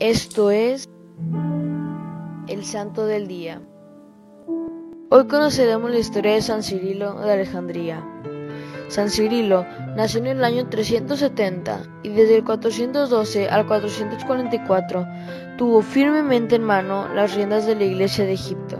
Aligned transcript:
Esto 0.00 0.50
es 0.50 0.88
el 2.48 2.64
Santo 2.64 3.04
del 3.04 3.28
Día. 3.28 3.60
Hoy 5.10 5.26
conoceremos 5.26 5.90
la 5.90 5.98
historia 5.98 6.32
de 6.32 6.40
San 6.40 6.62
Cirilo 6.62 7.20
de 7.20 7.30
Alejandría. 7.30 8.02
San 8.88 9.10
Cirilo 9.10 9.66
nació 9.96 10.20
en 10.20 10.28
el 10.28 10.42
año 10.42 10.70
370 10.70 11.82
y 12.02 12.08
desde 12.08 12.36
el 12.36 12.44
412 12.44 13.50
al 13.50 13.66
444 13.66 15.06
tuvo 15.58 15.82
firmemente 15.82 16.56
en 16.56 16.64
mano 16.64 17.06
las 17.12 17.34
riendas 17.34 17.66
de 17.66 17.76
la 17.76 17.84
Iglesia 17.84 18.24
de 18.24 18.32
Egipto, 18.32 18.78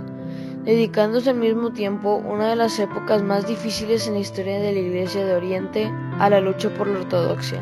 dedicándose 0.65 1.29
al 1.29 1.37
mismo 1.37 1.71
tiempo 1.71 2.15
una 2.15 2.49
de 2.49 2.57
las 2.57 2.79
épocas 2.79 3.23
más 3.23 3.47
difíciles 3.47 4.09
en 4.09 4.15
la 4.15 4.21
historia 4.21 4.59
de 4.59 4.73
la 4.73 4.79
Iglesia 4.79 5.27
de 5.27 5.35
Oriente 5.35 5.93
a 6.19 6.31
la 6.31 6.41
lucha 6.41 6.73
por 6.73 6.87
la 6.87 7.01
ortodoxia. 7.01 7.61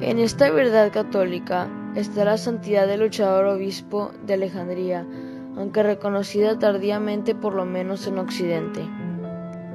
En 0.00 0.18
esta 0.18 0.50
verdad 0.50 0.90
católica 0.92 1.68
está 1.94 2.24
la 2.24 2.36
santidad 2.36 2.86
del 2.86 3.00
luchador 3.00 3.46
obispo 3.46 4.10
de 4.26 4.34
Alejandría, 4.34 5.06
aunque 5.56 5.82
reconocida 5.82 6.58
tardíamente 6.58 7.34
por 7.34 7.54
lo 7.54 7.64
menos 7.64 8.06
en 8.06 8.18
Occidente. 8.18 8.80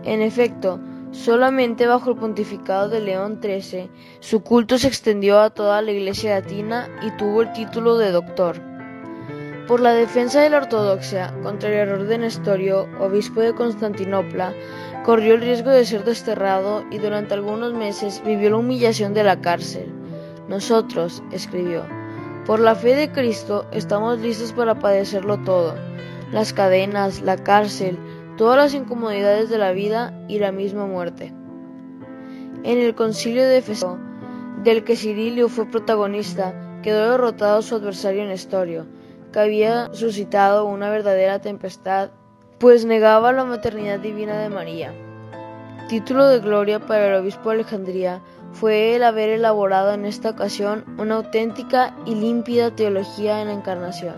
En 0.03 0.21
efecto, 0.21 0.79
solamente 1.11 1.87
bajo 1.87 2.11
el 2.11 2.17
pontificado 2.17 2.89
de 2.89 3.01
León 3.01 3.39
XIII, 3.41 3.89
su 4.19 4.41
culto 4.41 4.77
se 4.77 4.87
extendió 4.87 5.39
a 5.39 5.49
toda 5.49 5.81
la 5.81 5.91
Iglesia 5.91 6.39
latina 6.39 6.89
y 7.01 7.15
tuvo 7.17 7.41
el 7.41 7.53
título 7.53 7.97
de 7.97 8.11
doctor. 8.11 8.61
Por 9.67 9.81
la 9.81 9.93
defensa 9.93 10.41
de 10.41 10.49
la 10.49 10.57
ortodoxia 10.57 11.33
contra 11.43 11.69
el 11.69 11.75
error 11.75 12.05
de 12.05 12.17
Nestorio, 12.17 12.87
obispo 12.99 13.41
de 13.41 13.53
Constantinopla, 13.53 14.53
corrió 15.03 15.35
el 15.35 15.41
riesgo 15.41 15.69
de 15.69 15.85
ser 15.85 16.03
desterrado 16.03 16.83
y 16.91 16.97
durante 16.97 17.35
algunos 17.35 17.73
meses 17.73 18.21
vivió 18.25 18.49
la 18.49 18.57
humillación 18.57 19.13
de 19.13 19.23
la 19.23 19.39
cárcel. 19.41 19.93
Nosotros, 20.47 21.21
escribió, 21.31 21.85
por 22.49 22.59
la 22.59 22.73
fe 22.73 22.95
de 22.95 23.11
Cristo 23.11 23.67
estamos 23.71 24.17
listos 24.21 24.53
para 24.53 24.79
padecerlo 24.79 25.37
todo, 25.43 25.75
las 26.31 26.51
cadenas, 26.51 27.21
la 27.21 27.37
cárcel, 27.37 27.99
todas 28.39 28.57
las 28.57 28.73
incomodidades 28.73 29.51
de 29.51 29.59
la 29.59 29.71
vida 29.71 30.19
y 30.27 30.39
la 30.39 30.51
misma 30.51 30.87
muerte. 30.87 31.31
En 32.63 32.79
el 32.79 32.95
concilio 32.95 33.43
de 33.43 33.59
Efeso, 33.59 33.99
del 34.63 34.83
que 34.83 34.95
Cirilio 34.95 35.47
fue 35.47 35.69
protagonista, 35.69 36.79
quedó 36.81 37.11
derrotado 37.11 37.61
su 37.61 37.75
adversario 37.75 38.25
Nestorio, 38.25 38.87
que 39.31 39.41
había 39.41 39.93
suscitado 39.93 40.65
una 40.65 40.89
verdadera 40.89 41.37
tempestad, 41.37 42.09
pues 42.57 42.83
negaba 42.83 43.31
la 43.31 43.45
maternidad 43.45 43.99
divina 43.99 44.39
de 44.39 44.49
María. 44.49 44.91
Título 45.87 46.25
de 46.25 46.39
gloria 46.39 46.79
para 46.79 47.09
el 47.09 47.21
obispo 47.21 47.49
de 47.49 47.57
Alejandría 47.57 48.23
fue 48.51 48.95
el 48.95 49.03
haber 49.03 49.29
elaborado 49.29 49.93
en 49.93 50.05
esta 50.05 50.31
ocasión 50.31 50.83
una 50.97 51.15
auténtica 51.15 51.95
y 52.05 52.15
límpida 52.15 52.75
teología 52.75 53.41
en 53.41 53.47
la 53.47 53.53
encarnación. 53.53 54.15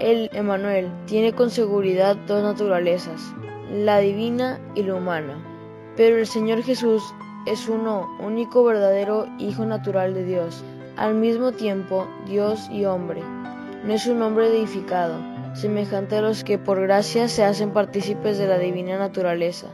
El 0.00 0.30
Emanuel 0.32 0.90
tiene 1.06 1.32
con 1.32 1.50
seguridad 1.50 2.16
dos 2.26 2.42
naturalezas, 2.42 3.20
la 3.72 3.98
divina 3.98 4.58
y 4.74 4.82
la 4.82 4.94
humana, 4.94 5.36
pero 5.96 6.16
el 6.16 6.26
Señor 6.26 6.62
Jesús 6.62 7.02
es 7.46 7.68
uno, 7.68 8.08
único 8.20 8.64
verdadero 8.64 9.26
Hijo 9.38 9.64
natural 9.66 10.14
de 10.14 10.24
Dios, 10.24 10.64
al 10.96 11.14
mismo 11.14 11.52
tiempo 11.52 12.08
Dios 12.26 12.68
y 12.70 12.84
hombre. 12.84 13.22
No 13.84 13.92
es 13.92 14.06
un 14.06 14.22
hombre 14.22 14.48
deificado, 14.48 15.14
semejante 15.54 16.16
a 16.16 16.22
los 16.22 16.42
que 16.42 16.58
por 16.58 16.80
gracia 16.80 17.28
se 17.28 17.44
hacen 17.44 17.72
partícipes 17.72 18.38
de 18.38 18.46
la 18.46 18.58
divina 18.58 18.98
naturaleza. 18.98 19.68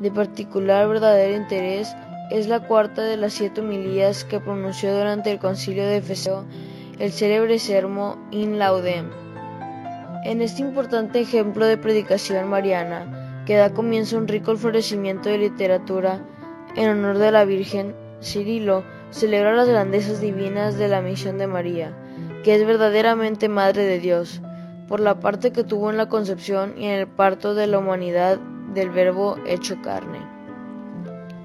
De 0.00 0.10
particular 0.10 0.88
verdadero 0.88 1.36
interés 1.36 1.94
es 2.30 2.48
la 2.48 2.60
cuarta 2.60 3.02
de 3.02 3.16
las 3.16 3.34
siete 3.34 3.60
homilías 3.60 4.24
que 4.24 4.40
pronunció 4.40 4.96
durante 4.96 5.30
el 5.30 5.38
concilio 5.38 5.86
de 5.86 5.98
Efeso 5.98 6.44
el 6.98 7.12
célebre 7.12 7.58
sermo 7.58 8.16
In 8.30 8.58
Laudem. 8.58 9.10
En 10.24 10.40
este 10.40 10.62
importante 10.62 11.20
ejemplo 11.20 11.66
de 11.66 11.76
predicación 11.76 12.48
mariana, 12.48 13.42
que 13.46 13.56
da 13.56 13.74
comienzo 13.74 14.16
a 14.16 14.20
un 14.20 14.28
rico 14.28 14.56
florecimiento 14.56 15.28
de 15.28 15.38
literatura 15.38 16.20
en 16.76 16.88
honor 16.88 17.18
de 17.18 17.30
la 17.30 17.44
Virgen, 17.44 17.94
Cirilo 18.22 18.84
celebra 19.10 19.54
las 19.54 19.68
grandezas 19.68 20.20
divinas 20.20 20.78
de 20.78 20.88
la 20.88 21.02
misión 21.02 21.36
de 21.36 21.46
María, 21.46 21.92
que 22.42 22.54
es 22.54 22.66
verdaderamente 22.66 23.48
Madre 23.48 23.84
de 23.84 23.98
Dios, 23.98 24.40
por 24.88 25.00
la 25.00 25.20
parte 25.20 25.52
que 25.52 25.64
tuvo 25.64 25.90
en 25.90 25.96
la 25.96 26.08
concepción 26.08 26.74
y 26.78 26.86
en 26.86 27.00
el 27.00 27.06
parto 27.06 27.54
de 27.54 27.66
la 27.66 27.78
humanidad 27.78 28.38
del 28.72 28.90
Verbo 28.90 29.36
hecho 29.46 29.76
carne. 29.82 30.23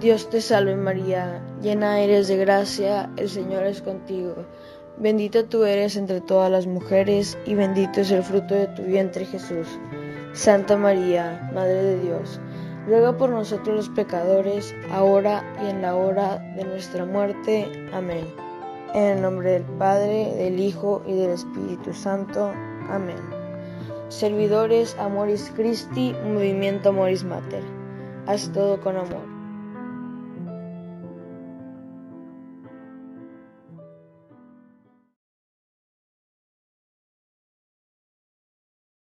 Dios 0.00 0.28
te 0.28 0.42
salve 0.42 0.76
María, 0.76 1.40
llena 1.62 2.00
eres 2.00 2.28
de 2.28 2.36
gracia, 2.36 3.10
el 3.16 3.30
Señor 3.30 3.64
es 3.64 3.80
contigo. 3.80 4.34
Bendita 4.98 5.44
tú 5.44 5.64
eres 5.64 5.96
entre 5.96 6.20
todas 6.20 6.50
las 6.50 6.66
mujeres 6.66 7.38
y 7.46 7.54
bendito 7.54 8.02
es 8.02 8.10
el 8.10 8.22
fruto 8.22 8.54
de 8.54 8.66
tu 8.66 8.82
vientre 8.82 9.24
Jesús. 9.24 9.66
Santa 10.34 10.76
María, 10.76 11.50
Madre 11.54 11.82
de 11.82 12.00
Dios, 12.00 12.38
ruega 12.86 13.16
por 13.16 13.30
nosotros 13.30 13.74
los 13.74 13.88
pecadores, 13.88 14.74
ahora 14.90 15.42
y 15.64 15.70
en 15.70 15.80
la 15.80 15.96
hora 15.96 16.38
de 16.56 16.64
nuestra 16.64 17.06
muerte. 17.06 17.66
Amén. 17.94 18.26
En 18.92 19.16
el 19.16 19.22
nombre 19.22 19.52
del 19.52 19.64
Padre, 19.78 20.34
del 20.36 20.60
Hijo 20.60 21.02
y 21.06 21.14
del 21.14 21.30
Espíritu 21.30 21.94
Santo. 21.94 22.52
Amén. 22.90 23.16
Servidores 24.08 24.94
Amoris 24.98 25.50
Christi, 25.56 26.14
Movimiento 26.22 26.90
Amoris 26.90 27.24
Mater. 27.24 27.62
Haz 28.26 28.52
todo 28.52 28.78
con 28.78 28.96
amor. 28.96 29.35